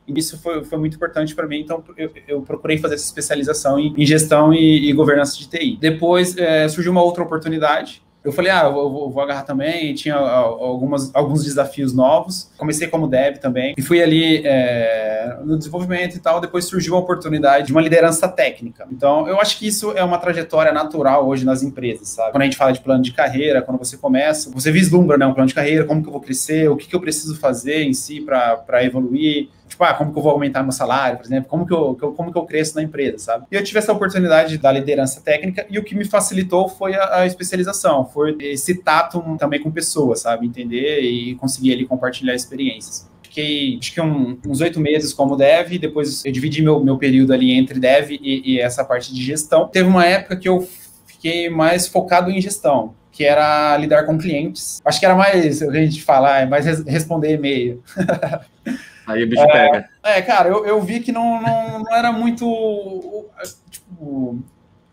[0.07, 3.79] E isso foi, foi muito importante para mim, então eu, eu, procurei fazer essa especialização
[3.79, 5.77] em, em gestão e, e, governança de TI.
[5.81, 9.95] Depois é, surgiu uma outra oportunidade eu falei, ah, eu vou, vou, agarrar também.
[9.95, 12.51] Tinha algumas, alguns desafios novos.
[12.59, 13.75] Comecei como dev também.
[13.79, 16.41] E fui ali é, no desenvolvimento e tal.
[16.41, 18.87] Depois surgiu a oportunidade de uma liderança técnica.
[18.91, 22.33] Então, eu acho que isso é uma trajetória natural hoje nas empresas, sabe?
[22.33, 25.33] Quando a gente fala de plano de carreira, quando você começa, você vislumbra né, um
[25.33, 27.95] plano de carreira, como que eu vou crescer, o que, que eu preciso fazer em
[27.95, 31.67] si para evoluir tipo, ah, como que eu vou aumentar meu salário, por exemplo, como
[31.67, 33.47] que eu, como que eu cresço na empresa, sabe?
[33.53, 37.21] E eu tive essa oportunidade da liderança técnica e o que me facilitou foi a,
[37.21, 40.47] a especialização, foi esse tato também com pessoas, sabe?
[40.47, 45.79] Entender e conseguir ali compartilhar experiências fiquei acho que um, uns oito meses como dev,
[45.79, 49.69] depois eu dividi meu, meu período ali entre dev e, e, essa parte de gestão.
[49.69, 50.67] Teve uma época que eu
[51.07, 54.81] fiquei mais focado em gestão, que era lidar com clientes.
[54.83, 57.83] Acho que era mais, o que a gente fala, é mais responder e-mail.
[59.07, 59.89] Aí o bicho é, pega.
[60.03, 63.27] É, cara, eu, eu vi que não, não, não era muito
[63.71, 64.43] tipo,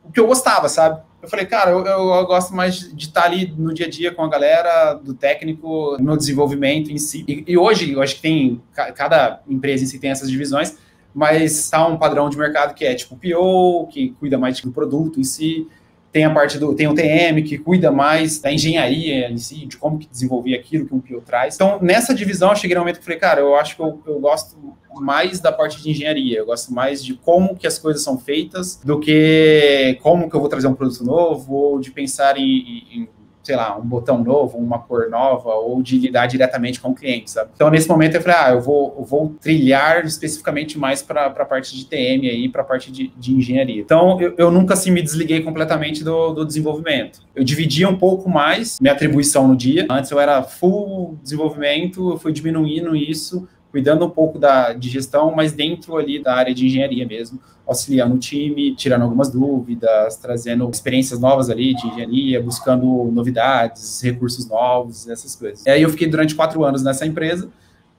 [0.03, 1.01] o que eu gostava, sabe?
[1.21, 4.23] Eu falei, cara, eu, eu, gosto mais de estar ali no dia a dia com
[4.23, 7.23] a galera, do técnico, no desenvolvimento em si.
[7.27, 10.77] E, e hoje, eu acho que tem, cada empresa em si tem essas divisões,
[11.13, 15.19] mas está um padrão de mercado que é tipo PO, que cuida mais do produto
[15.19, 15.65] em si,
[16.13, 19.77] tem a parte do tem o TM que cuida mais da engenharia em si, de
[19.77, 21.55] como que desenvolver aquilo que um PO traz.
[21.55, 24.19] Então, nessa divisão, eu cheguei no momento que falei, cara, eu acho que eu, eu
[24.19, 24.55] gosto
[25.01, 28.79] mais da parte de engenharia, eu gosto mais de como que as coisas são feitas
[28.85, 33.09] do que como que eu vou trazer um produto novo ou de pensar em, em
[33.43, 37.29] sei lá, um botão novo, uma cor nova, ou de lidar diretamente com o cliente,
[37.29, 37.51] sabe?
[37.53, 41.45] Então, nesse momento, eu falei, ah, eu vou, eu vou trilhar especificamente mais para a
[41.45, 43.81] parte de TM aí, para a parte de, de, engenharia.
[43.81, 47.21] Então, eu, eu, nunca, assim, me desliguei completamente do, do desenvolvimento.
[47.35, 49.85] Eu dividia um pouco mais minha atribuição no dia.
[49.89, 55.33] Antes eu era full desenvolvimento, eu fui diminuindo isso, cuidando um pouco da, de gestão,
[55.35, 60.69] mas dentro ali da área de engenharia mesmo, auxiliando o time, tirando algumas dúvidas, trazendo
[60.69, 65.65] experiências novas ali de engenharia, buscando novidades, recursos novos, essas coisas.
[65.65, 67.49] E aí eu fiquei durante quatro anos nessa empresa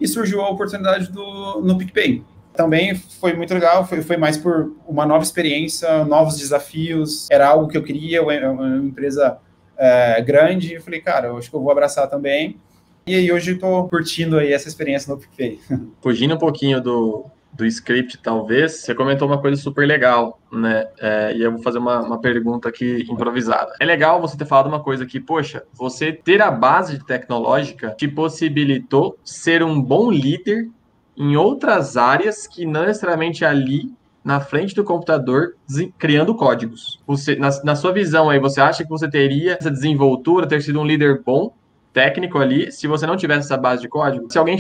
[0.01, 2.23] e surgiu a oportunidade do, no PicPay.
[2.55, 7.67] Também foi muito legal, foi, foi mais por uma nova experiência, novos desafios, era algo
[7.67, 9.39] que eu queria, uma empresa
[9.77, 12.61] é, grande, eu falei, cara, eu acho que eu vou abraçar também.
[13.07, 15.61] E aí hoje eu tô curtindo aí essa experiência no PicPay.
[16.01, 20.87] Fugindo um pouquinho do, do script, talvez, você comentou uma coisa super legal, né?
[20.99, 23.73] É, e eu vou fazer uma, uma pergunta aqui improvisada.
[23.79, 28.09] É legal você ter falado uma coisa que, poxa, você ter a base tecnológica te
[28.09, 30.71] possibilitou ser um bom líder
[31.15, 33.93] em outras áreas que não necessariamente ali
[34.25, 35.55] na frente do computador
[35.99, 37.03] criando códigos.
[37.07, 40.81] Você, na, na sua visão aí, você acha que você teria essa desenvoltura, ter sido
[40.81, 41.53] um líder bom
[41.95, 44.59] técnico ali, se você não tivesse essa base de código, se alguém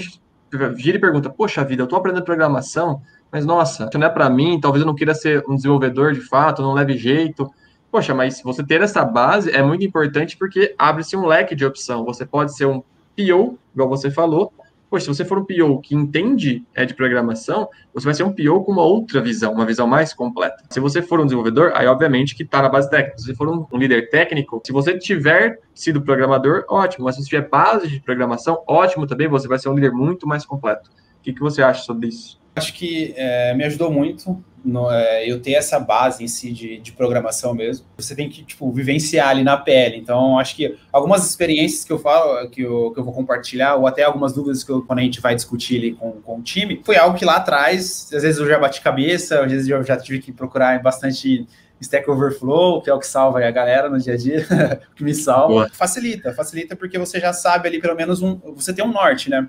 [0.76, 4.30] gira e pergunta, poxa vida, eu estou aprendendo programação, mas nossa, isso não é para
[4.30, 7.52] mim, talvez eu não queira ser um desenvolvedor de fato, não leve jeito.
[7.90, 12.04] Poxa, mas você ter essa base é muito importante porque abre-se um leque de opção.
[12.04, 12.80] Você pode ser um
[13.16, 14.52] PO, igual você falou,
[15.00, 18.64] Se você for um PO que entende é, de programação, você vai ser um PO
[18.64, 20.62] com uma outra visão, uma visão mais completa.
[20.70, 23.18] Se você for um desenvolvedor, aí obviamente que está na base técnica.
[23.18, 27.04] Se você for um, um, líder técnico, se você tiver sido programador, ótimo.
[27.04, 30.26] Mas se você tiver base de programação, ótimo também, você vai ser um líder muito
[30.26, 30.90] mais completo.
[31.18, 32.43] O que, que você acha sobre isso?
[32.56, 36.78] Acho que é, me ajudou muito no, é, eu ter essa base em si de,
[36.78, 37.84] de, programação mesmo.
[37.98, 39.98] Você tem que, tipo, vivenciar ali na pele.
[39.98, 43.86] Então, acho que algumas experiências que eu falo, que eu, que eu vou compartilhar, ou
[43.86, 47.16] até algumas dúvidas que a gente vai discutir ali com, com o time, foi algo
[47.16, 50.32] que lá atrás, às vezes eu já bati cabeça, às vezes eu já tive que
[50.32, 51.46] procurar bastante
[51.80, 54.46] Stack Overflow, que é o que salva a galera no dia a dia,
[54.96, 55.48] que me salva.
[55.48, 55.70] Boa.
[55.72, 59.46] Facilita, facilita porque você já sabe ali pelo menos um, você tem um norte, né?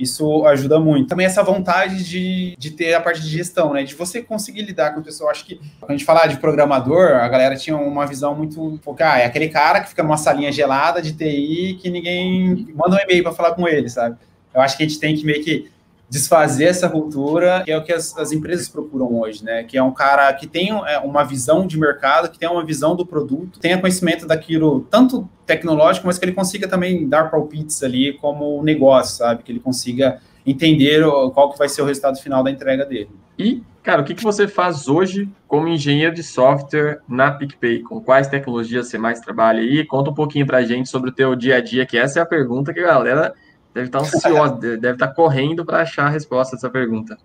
[0.00, 1.08] Isso ajuda muito.
[1.08, 3.82] Também essa vontade de, de ter a parte de gestão, né?
[3.82, 5.30] De você conseguir lidar com o pessoal.
[5.30, 8.80] Acho que quando a gente falar de programador, a galera tinha uma visão muito.
[8.98, 12.98] Ah, é aquele cara que fica numa salinha gelada de TI que ninguém manda um
[12.98, 14.16] e-mail para falar com ele, sabe?
[14.54, 15.70] Eu acho que a gente tem que meio que
[16.10, 19.62] desfazer essa cultura, que é o que as, as, empresas procuram hoje, né?
[19.62, 22.96] Que é um cara que tem é, uma visão de mercado, que tem uma visão
[22.96, 28.14] do produto, tenha conhecimento daquilo, tanto tecnológico, mas que ele consiga também dar palpites ali
[28.14, 29.44] como negócio, sabe?
[29.44, 33.10] Que ele consiga entender qual que vai ser o resultado final da entrega dele.
[33.38, 37.82] E, cara, o que, que você faz hoje como engenheiro de software na PicPay?
[37.82, 39.84] Com quais tecnologias você mais trabalha aí?
[39.86, 42.26] Conta um pouquinho pra gente sobre o teu dia a dia, que essa é a
[42.26, 43.32] pergunta que a galera
[43.74, 47.16] Deve estar ansioso, deve estar correndo para achar a resposta dessa pergunta.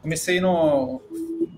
[0.00, 1.00] Comecei no.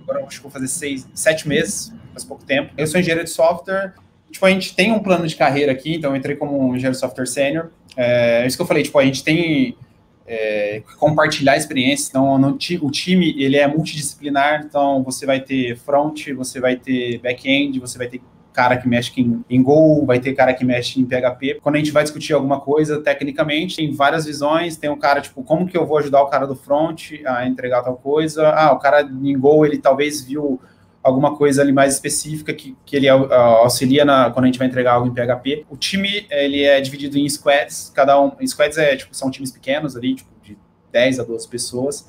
[0.02, 2.72] Agora acho que vou fazer seis, sete meses, faz pouco tempo.
[2.76, 3.94] Eu sou engenheiro de software.
[4.30, 6.98] Tipo, a gente tem um plano de carreira aqui, então eu entrei como engenheiro de
[6.98, 7.70] software sênior.
[7.96, 9.76] É isso que eu falei, tipo, a gente tem
[10.26, 12.08] é, compartilhar experiências.
[12.08, 14.64] Então, no, o time ele é multidisciplinar.
[14.66, 18.20] Então, você vai ter front, você vai ter back-end, você vai ter
[18.54, 21.58] cara que mexe em, em Go, vai ter cara que mexe em PHP.
[21.60, 24.76] Quando a gente vai discutir alguma coisa tecnicamente, tem várias visões.
[24.76, 27.82] Tem um cara, tipo, como que eu vou ajudar o cara do front a entregar
[27.82, 28.48] tal coisa?
[28.50, 30.60] Ah, o cara em Go, ele talvez viu
[31.02, 34.94] alguma coisa ali mais específica que, que ele auxilia na, quando a gente vai entregar
[34.94, 35.66] algo em PHP.
[35.68, 39.96] O time, ele é dividido em squads, cada um, squads é, tipo, são times pequenos
[39.96, 40.56] ali, tipo, de
[40.92, 42.08] 10 a 12 pessoas,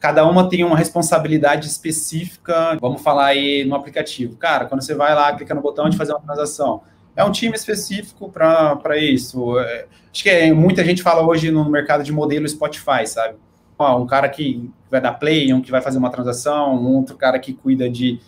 [0.00, 4.36] cada uma tem uma responsabilidade específica, vamos falar aí no aplicativo.
[4.36, 6.82] Cara, quando você vai lá, clica no botão de fazer uma transação,
[7.16, 9.58] é um time específico para isso.
[9.58, 13.36] É, acho que é, muita gente fala hoje no mercado de modelo Spotify, sabe?
[13.80, 17.38] um cara que vai dar play, um que vai fazer uma transação, um outro cara
[17.38, 18.18] que cuida de,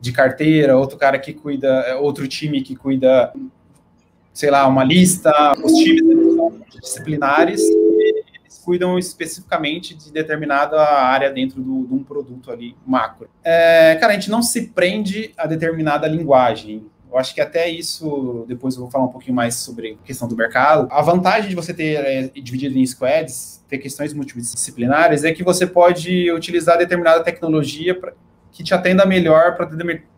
[0.00, 3.32] de carteira, outro cara que cuida, é, outro time que cuida,
[4.32, 5.32] sei lá, uma lista.
[5.64, 6.00] Os times
[6.80, 7.60] disciplinares
[8.64, 13.28] cuidam especificamente de determinada área dentro do, de um produto ali, macro.
[13.44, 16.86] É, cara, a gente não se prende a determinada linguagem.
[17.10, 20.26] Eu acho que até isso, depois eu vou falar um pouquinho mais sobre a questão
[20.26, 20.88] do mercado.
[20.90, 25.66] A vantagem de você ter é, dividido em squads, ter questões multidisciplinares, é que você
[25.66, 28.12] pode utilizar determinada tecnologia pra,
[28.54, 29.68] que te atenda melhor para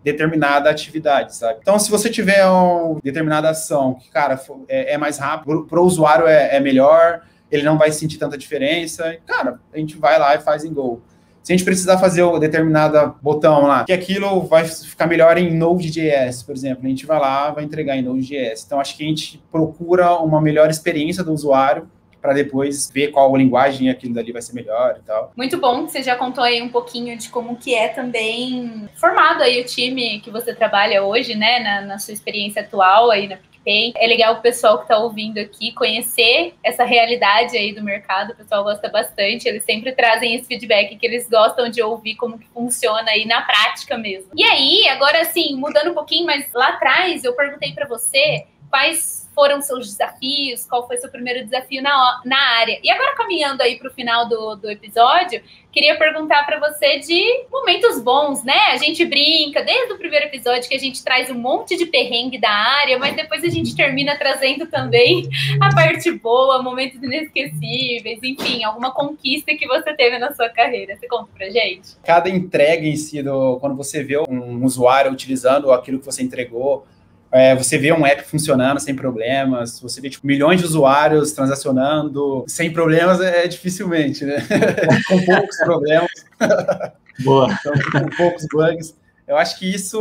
[0.05, 1.59] determinada atividade, sabe?
[1.63, 5.85] Então, se você tiver uma determinada ação que, cara, é, é mais rápido, para o
[5.85, 9.17] usuário é, é melhor, ele não vai sentir tanta diferença.
[9.27, 11.03] Cara, a gente vai lá e faz em Go.
[11.43, 15.55] Se a gente precisar fazer o determinado botão lá, que aquilo vai ficar melhor em
[15.55, 18.65] Node.js, por exemplo, a gente vai lá, vai entregar em Node.js.
[18.67, 21.89] Então, acho que a gente procura uma melhor experiência do usuário
[22.21, 25.33] para depois ver qual linguagem aquilo dali vai ser melhor e tal.
[25.37, 29.45] Muito bom que você já contou aí um pouquinho de como que é também formado
[29.45, 33.37] aí o time que você trabalha hoje, né, na, na sua experiência atual aí na
[33.66, 38.31] é legal o pessoal que está ouvindo aqui conhecer essa realidade aí do mercado.
[38.31, 39.48] O pessoal gosta bastante.
[39.48, 43.42] Eles sempre trazem esse feedback que eles gostam de ouvir como que funciona aí na
[43.42, 44.31] prática mesmo.
[44.35, 49.26] E aí, agora assim, mudando um pouquinho, mas lá atrás eu perguntei para você quais
[49.37, 52.81] foram seus desafios, qual foi seu primeiro desafio na, na área.
[52.83, 57.44] E agora, caminhando aí para o final do, do episódio, queria perguntar para você de
[57.53, 58.59] momentos bons, né?
[58.72, 62.38] A gente brinca desde o primeiro episódio que a gente traz um monte de perrengue
[62.38, 65.29] da área, mas depois a gente termina trazendo também
[65.61, 70.96] a parte boa, momentos inesquecíveis, enfim, alguma conquista que você teve na sua carreira.
[70.96, 71.94] Você conta pra gente?
[72.03, 76.87] Cada entrega em si, do, quando você vê um usuário utilizando aquilo que você entregou,
[77.37, 82.44] é, você vê um app funcionando sem problemas, você vê tipo, milhões de usuários transacionando
[82.49, 84.37] sem problemas, é, é dificilmente, né?
[85.09, 86.11] com poucos problemas.
[87.25, 87.49] Boa.
[87.61, 88.94] então, com poucos bugs.
[89.27, 89.99] Eu acho que isso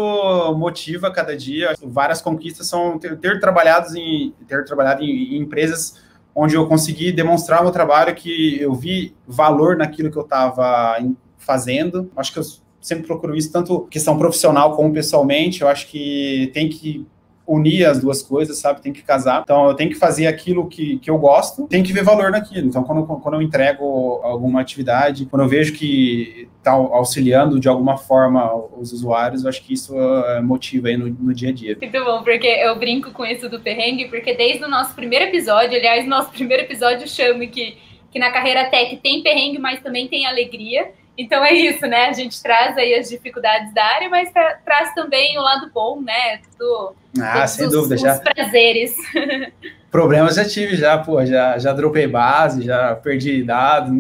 [0.56, 1.74] motiva cada dia.
[1.82, 6.00] Várias conquistas são ter, ter trabalhado em ter trabalhado em, em, empresas
[6.34, 10.98] onde eu consegui demonstrar o meu trabalho, que eu vi valor naquilo que eu estava
[11.38, 12.12] fazendo.
[12.16, 12.44] Acho que eu
[12.80, 15.62] sempre procuro isso, tanto questão profissional como pessoalmente.
[15.62, 17.08] Eu acho que tem que
[17.48, 18.82] unir as duas coisas, sabe?
[18.82, 19.42] Tem que casar.
[19.44, 22.68] Então, eu tenho que fazer aquilo que, que eu gosto, tem que ver valor naquilo.
[22.68, 27.98] Então, quando, quando eu entrego alguma atividade, quando eu vejo que está auxiliando de alguma
[27.98, 31.78] forma os usuários, eu acho que isso uh, motiva aí no, no dia a dia.
[31.80, 35.78] Muito bom, porque eu brinco com isso do perrengue, porque desde o nosso primeiro episódio,
[35.78, 37.78] aliás, nosso primeiro episódio chama que,
[38.12, 40.92] que na carreira tech tem perrengue, mas também tem alegria.
[41.18, 42.08] Então é isso, né?
[42.08, 46.02] A gente traz aí as dificuldades da área, mas tra traz também o lado bom,
[46.02, 46.40] né?
[46.60, 48.20] Do, ah, sem os, dúvida, os já.
[48.20, 48.96] prazeres.
[49.90, 53.98] Problemas já tive, já, pô, já, já dropei base, já perdi dado.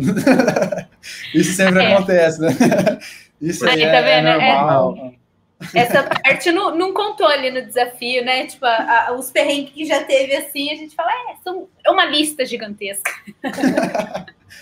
[1.33, 1.93] Isso sempre é.
[1.93, 2.49] acontece, né?
[3.39, 4.95] Isso aí, aí tá é, é, normal.
[4.97, 5.24] É,
[5.73, 8.45] essa parte não, não contou ali no desafio, né?
[8.45, 11.91] Tipo, a, a, os perrengues que já teve assim, a gente fala, é, são, é
[11.91, 13.11] uma lista gigantesca.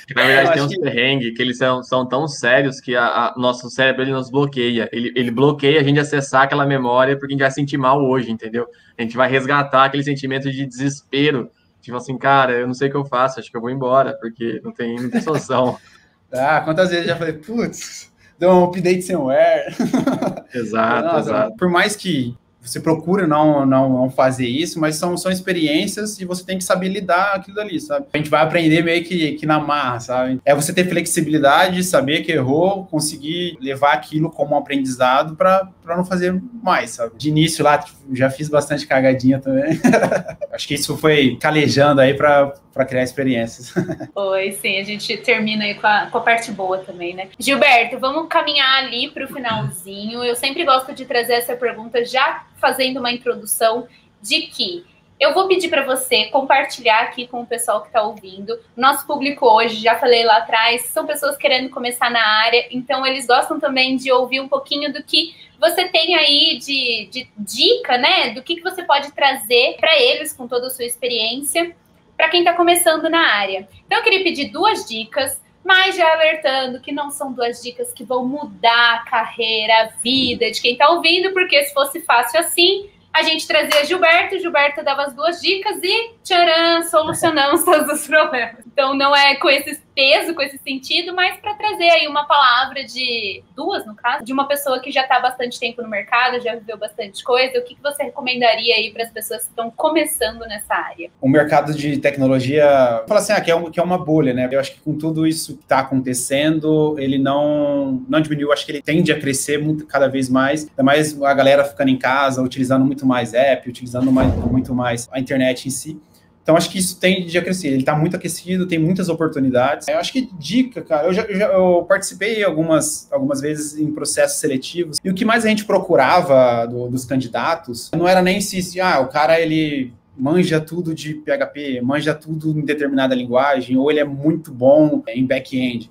[0.08, 0.82] Que, na verdade, tem uns que...
[0.82, 4.90] perrengues que eles são, são tão sérios que a, a, nosso cérebro ele nos bloqueia.
[4.92, 8.30] Ele, ele bloqueia a gente acessar aquela memória porque a gente vai sentir mal hoje,
[8.30, 8.68] entendeu?
[8.98, 11.50] A gente vai resgatar aquele sentimento de desespero.
[11.82, 14.18] Tipo assim, cara, eu não sei o que eu faço, acho que eu vou embora,
[14.20, 15.78] porque não tem, não tem solução.
[16.34, 18.13] ah, quantas vezes eu já falei, putz,
[18.44, 19.74] deu um update sem wear.
[20.54, 21.56] Exato, Nossa, exato.
[21.56, 26.26] Por mais que você procura não, não, não, fazer isso, mas são, são experiências e
[26.26, 28.06] você tem que saber lidar aquilo ali, sabe?
[28.14, 30.40] A gente vai aprender meio que, que na marra, sabe?
[30.46, 36.06] É você ter flexibilidade, saber que errou, conseguir levar aquilo como um aprendizado para não
[36.06, 37.14] fazer mais, sabe?
[37.18, 39.80] De início lá, tipo, já fiz bastante cagadinha também.
[40.52, 42.54] Acho que isso foi calejando aí para
[42.88, 43.74] criar experiências.
[44.14, 44.80] Foi, sim.
[44.80, 47.30] A gente termina aí com a, com a parte boa também, né?
[47.40, 50.24] Gilberto, vamos caminhar ali para o finalzinho.
[50.24, 53.88] Eu sempre gosto de trazer essa pergunta já fazendo uma introdução
[54.22, 54.86] de que
[55.20, 58.60] Eu vou pedir para você compartilhar aqui com o pessoal que está ouvindo.
[58.76, 63.26] Nosso público hoje, já falei lá atrás, são pessoas querendo começar na área, então eles
[63.26, 68.32] gostam também de ouvir um pouquinho do que você tem aí de, de dica, né?
[68.32, 71.74] Do que, que você pode trazer para eles com toda a sua experiência,
[72.18, 73.66] para quem está começando na área.
[73.86, 78.04] Então, eu queria pedir duas dicas mas já alertando que não são duas dicas que
[78.04, 82.90] vão mudar a carreira, a vida de quem está ouvindo, porque se fosse fácil assim,
[83.14, 88.66] a gente trazia Gilberto, Gilberto dava as duas dicas e tcharam, solucionamos todos os problemas.
[88.66, 92.84] Então não é com esse peso, com esse sentido, mas para trazer aí uma palavra
[92.84, 96.42] de duas, no caso, de uma pessoa que já está há bastante tempo no mercado,
[96.42, 97.60] já viveu bastante coisa.
[97.60, 101.10] O que, que você recomendaria aí para as pessoas que estão começando nessa área?
[101.22, 104.50] O mercado de tecnologia, fala assim, ah, que, é um, que é uma bolha, né?
[104.52, 108.72] Eu acho que com tudo isso que está acontecendo, ele não, não diminuiu, acho que
[108.72, 112.42] ele tende a crescer muito, cada vez mais, ainda mais a galera ficando em casa,
[112.42, 116.02] utilizando muito mais app, utilizando mais, muito mais a internet em si.
[116.44, 117.70] Então, acho que isso tende a crescer.
[117.70, 119.88] Ele está muito aquecido, tem muitas oportunidades.
[119.88, 123.90] Eu acho que dica, cara, eu já, eu já eu participei algumas, algumas vezes em
[123.92, 128.42] processos seletivos, e o que mais a gente procurava do, dos candidatos não era nem
[128.42, 133.78] se, se, ah, o cara, ele manja tudo de PHP, manja tudo em determinada linguagem,
[133.78, 135.90] ou ele é muito bom em back-end.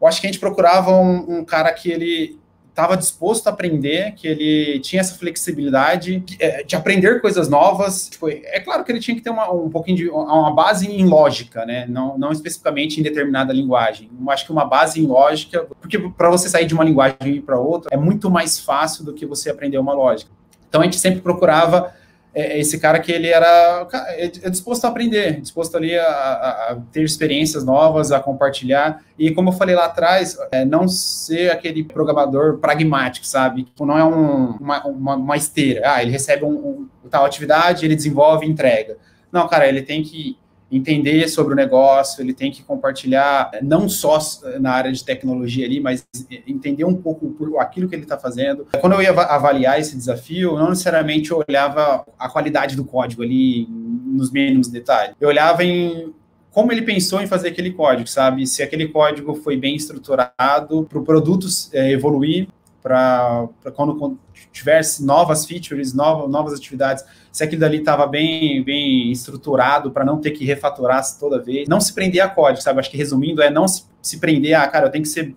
[0.00, 2.41] Eu acho que a gente procurava um, um cara que ele
[2.72, 8.08] estava disposto a aprender, que ele tinha essa flexibilidade de, é, de aprender coisas novas.
[8.08, 11.06] Tipo, é claro que ele tinha que ter uma, um pouquinho de uma base em
[11.06, 11.86] lógica, né?
[11.86, 14.10] Não, não especificamente em determinada linguagem.
[14.18, 17.58] Eu acho que uma base em lógica, porque para você sair de uma linguagem para
[17.58, 20.30] outra é muito mais fácil do que você aprender uma lógica.
[20.66, 21.94] Então a gente sempre procurava
[22.34, 26.04] é, é esse cara que ele era é, é disposto a aprender, disposto ali a,
[26.04, 29.02] a, ter experiências novas, a compartilhar.
[29.18, 33.64] E como eu falei lá atrás, é, não ser aquele programador pragmático, sabe?
[33.64, 35.82] Tipo, não é um, uma, uma, uma, esteira.
[35.84, 38.96] Ah, ele recebe um, um, tal atividade, ele desenvolve e entrega.
[39.30, 40.36] Não, cara, ele tem que
[40.72, 44.18] entender sobre o negócio, ele tem que compartilhar não só
[44.58, 46.06] na área de tecnologia ali, mas
[46.46, 48.66] entender um pouco por aquilo que ele está fazendo.
[48.80, 53.68] Quando eu ia avaliar esse desafio, não necessariamente eu olhava a qualidade do código ali
[53.68, 55.14] nos mínimos detalhes.
[55.20, 56.12] Eu olhava em
[56.50, 58.46] como ele pensou em fazer aquele código, sabe?
[58.46, 62.46] Se aquele código foi bem estruturado para o produto evoluir,
[62.82, 64.18] para quando
[64.52, 70.20] tivesse novas features, novas, novas atividades, se aquilo dali estava bem, bem estruturado para não
[70.20, 71.68] ter que refatorar toda vez.
[71.68, 72.80] Não se prender a código, sabe?
[72.80, 75.34] Acho que resumindo, é não se, se prender a, cara, eu tenho que ser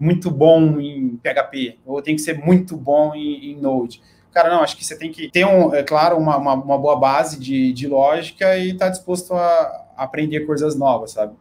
[0.00, 4.00] muito bom em PHP, ou eu tenho que ser muito bom em, em Node.
[4.32, 6.96] Cara, não, acho que você tem que ter, um, é claro, uma, uma, uma boa
[6.96, 11.34] base de, de lógica e estar tá disposto a aprender coisas novas, sabe?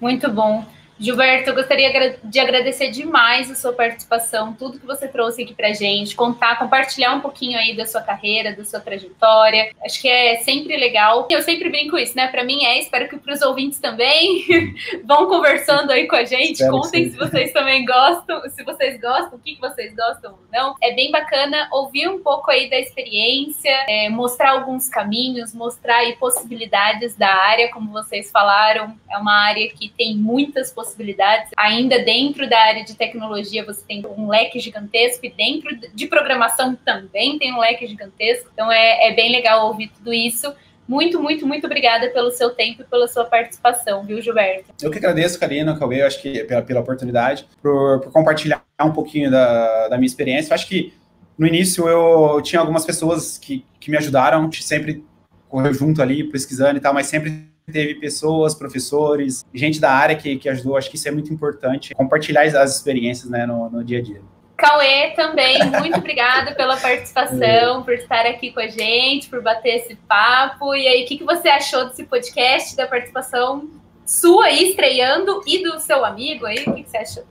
[0.00, 0.64] Muito bom.
[0.98, 5.72] Gilberto, eu gostaria de agradecer demais a sua participação, tudo que você trouxe aqui para
[5.72, 9.72] gente, contar, compartilhar um pouquinho aí da sua carreira, da sua trajetória.
[9.84, 11.26] Acho que é sempre legal.
[11.28, 12.28] Eu sempre brinco isso, né?
[12.28, 14.44] Para mim é, espero que para os ouvintes também
[15.04, 16.52] vão conversando aí com a gente.
[16.52, 20.76] Espero Contem se vocês também gostam, se vocês gostam, o que vocês gostam ou não.
[20.80, 26.14] É bem bacana ouvir um pouco aí da experiência, é, mostrar alguns caminhos, mostrar aí
[26.16, 28.96] possibilidades da área, como vocês falaram.
[29.10, 31.50] É uma área que tem muitas possibilidades possibilidades.
[31.56, 36.76] Ainda dentro da área de tecnologia, você tem um leque gigantesco, e dentro de programação
[36.84, 38.50] também tem um leque gigantesco.
[38.52, 40.52] Então é, é bem legal ouvir tudo isso.
[40.86, 44.66] Muito, muito, muito obrigada pelo seu tempo e pela sua participação, viu, Gilberto?
[44.82, 49.30] Eu que agradeço, Karina, Cauê, acho que pela, pela oportunidade, por, por compartilhar um pouquinho
[49.30, 50.50] da, da minha experiência.
[50.50, 50.92] Eu acho que
[51.38, 55.02] no início eu tinha algumas pessoas que, que me ajudaram, sempre
[55.48, 60.36] correu junto ali, pesquisando e tal, mas sempre teve pessoas, professores, gente da área que,
[60.36, 60.76] que ajudou.
[60.76, 64.20] Acho que isso é muito importante, compartilhar as experiências né, no, no dia a dia.
[64.56, 69.96] Cauê também, muito obrigada pela participação, por estar aqui com a gente, por bater esse
[69.96, 70.74] papo.
[70.74, 73.68] E aí, o que, que você achou desse podcast, da participação
[74.06, 76.58] sua aí, estreando, e do seu amigo aí?
[76.66, 77.24] O que, que você achou?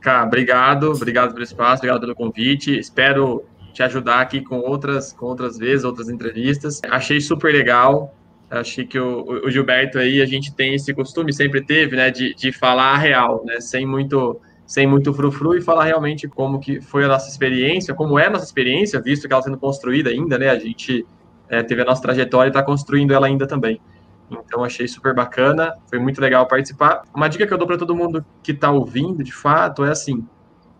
[0.00, 2.78] Cara, obrigado, obrigado pelo espaço, obrigado pelo convite.
[2.78, 6.80] Espero te ajudar aqui com outras, com outras vezes, outras entrevistas.
[6.90, 8.14] Achei super legal.
[8.50, 12.34] Achei que o, o, Gilberto aí, a gente tem esse costume, sempre teve, né, de,
[12.34, 16.80] de falar a real, né, sem muito sem muito frufru e falar realmente como que
[16.80, 20.36] foi a nossa experiência, como é a nossa experiência, visto que ela sendo construída ainda,
[20.36, 21.06] né, a gente
[21.48, 23.80] é, teve a nossa trajetória e está construindo ela ainda também.
[24.28, 27.02] Então, achei super bacana, foi muito legal participar.
[27.14, 30.26] Uma dica que eu dou para todo mundo que está ouvindo, de fato, é assim,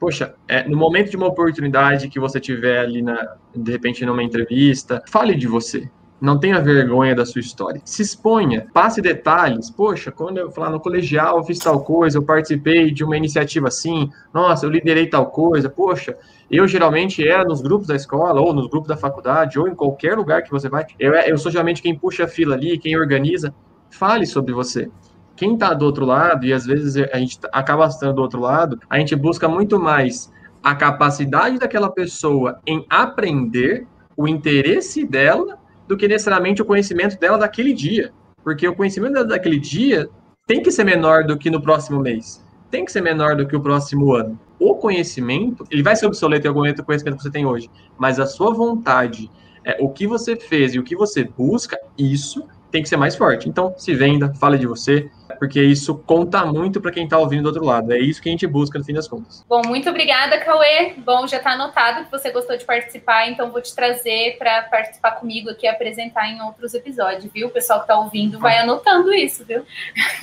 [0.01, 4.23] poxa, é, no momento de uma oportunidade que você tiver ali, na, de repente, numa
[4.23, 5.89] entrevista, fale de você,
[6.19, 7.81] Não tenha vergonha da sua história.
[7.85, 9.71] Se exponha, passe detalhes.
[9.71, 13.69] Poxa, quando eu falar no colegial, eu fiz tal coisa, eu participei de uma iniciativa
[13.69, 16.17] assim, nossa, eu liderei tal coisa, poxa,
[16.51, 20.17] eu geralmente é nos grupos da escola, ou nos grupos da faculdade, ou em qualquer
[20.17, 20.87] lugar que você vai.
[20.99, 23.55] Eu, eu sou geralmente quem puxa a fila ali, quem organiza.
[23.91, 24.91] Fale sobre você.
[25.37, 28.81] Quem está do outro lado, e às vezes a gente acaba estando do outro lado,
[28.89, 33.87] a gente busca muito mais a capacidade daquela pessoa em aprender,
[34.17, 38.13] o interesse dela, do que necessariamente o conhecimento dela daquele dia.
[38.43, 40.09] Porque o conhecimento dela daquele dia
[40.47, 43.57] tem que ser menor do que no próximo mês, tem que ser menor do que
[43.57, 44.39] o próximo ano.
[44.59, 47.69] O conhecimento, ele vai ser obsoleto em algum momento o conhecimento que você tem hoje,
[47.99, 49.31] mas a sua vontade,
[49.65, 53.17] é, o que você fez e o que você busca, isso tem que ser mais
[53.17, 53.49] forte.
[53.49, 57.49] Então, se venda, fale de você, porque isso conta muito para quem está ouvindo do
[57.49, 57.91] outro lado.
[57.91, 59.43] É isso que a gente busca no fim das contas.
[59.49, 60.93] Bom, muito obrigada, Cauê.
[60.99, 65.13] Bom, já está anotado que você gostou de participar, então vou te trazer para participar
[65.13, 67.49] comigo aqui, apresentar em outros episódios, viu?
[67.49, 69.65] O pessoal que está ouvindo vai anotando isso, viu?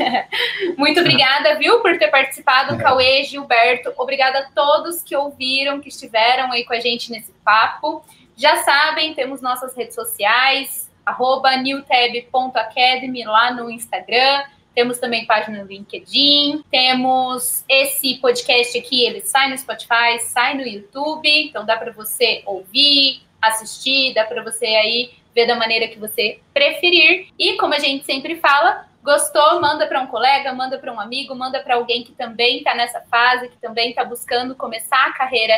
[0.77, 3.91] muito obrigada, viu, por ter participado, Cauê, Gilberto.
[3.97, 8.05] Obrigada a todos que ouviram, que estiveram aí com a gente nesse papo.
[8.35, 14.43] Já sabem, temos nossas redes sociais, arroba newtab.academy lá no Instagram.
[14.73, 16.63] Temos também página no LinkedIn.
[16.71, 21.27] Temos esse podcast aqui, ele sai no Spotify, sai no YouTube.
[21.27, 26.39] Então dá para você ouvir, assistir, dá para você aí ver da maneira que você
[26.53, 27.27] preferir.
[27.37, 31.35] E como a gente sempre fala, gostou, manda para um colega, manda para um amigo,
[31.35, 35.53] manda para alguém que também está nessa fase, que também está buscando começar a carreira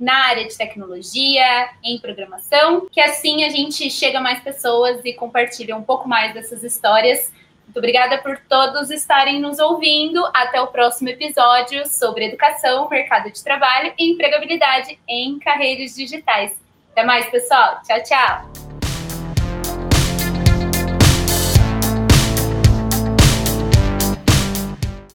[0.00, 5.12] na área de tecnologia, em programação, que assim a gente chega a mais pessoas e
[5.12, 7.30] compartilha um pouco mais dessas histórias.
[7.66, 10.24] Muito obrigada por todos estarem nos ouvindo.
[10.34, 16.58] Até o próximo episódio sobre educação, mercado de trabalho e empregabilidade em carreiras digitais.
[16.90, 17.80] Até mais, pessoal.
[17.86, 18.89] Tchau, tchau.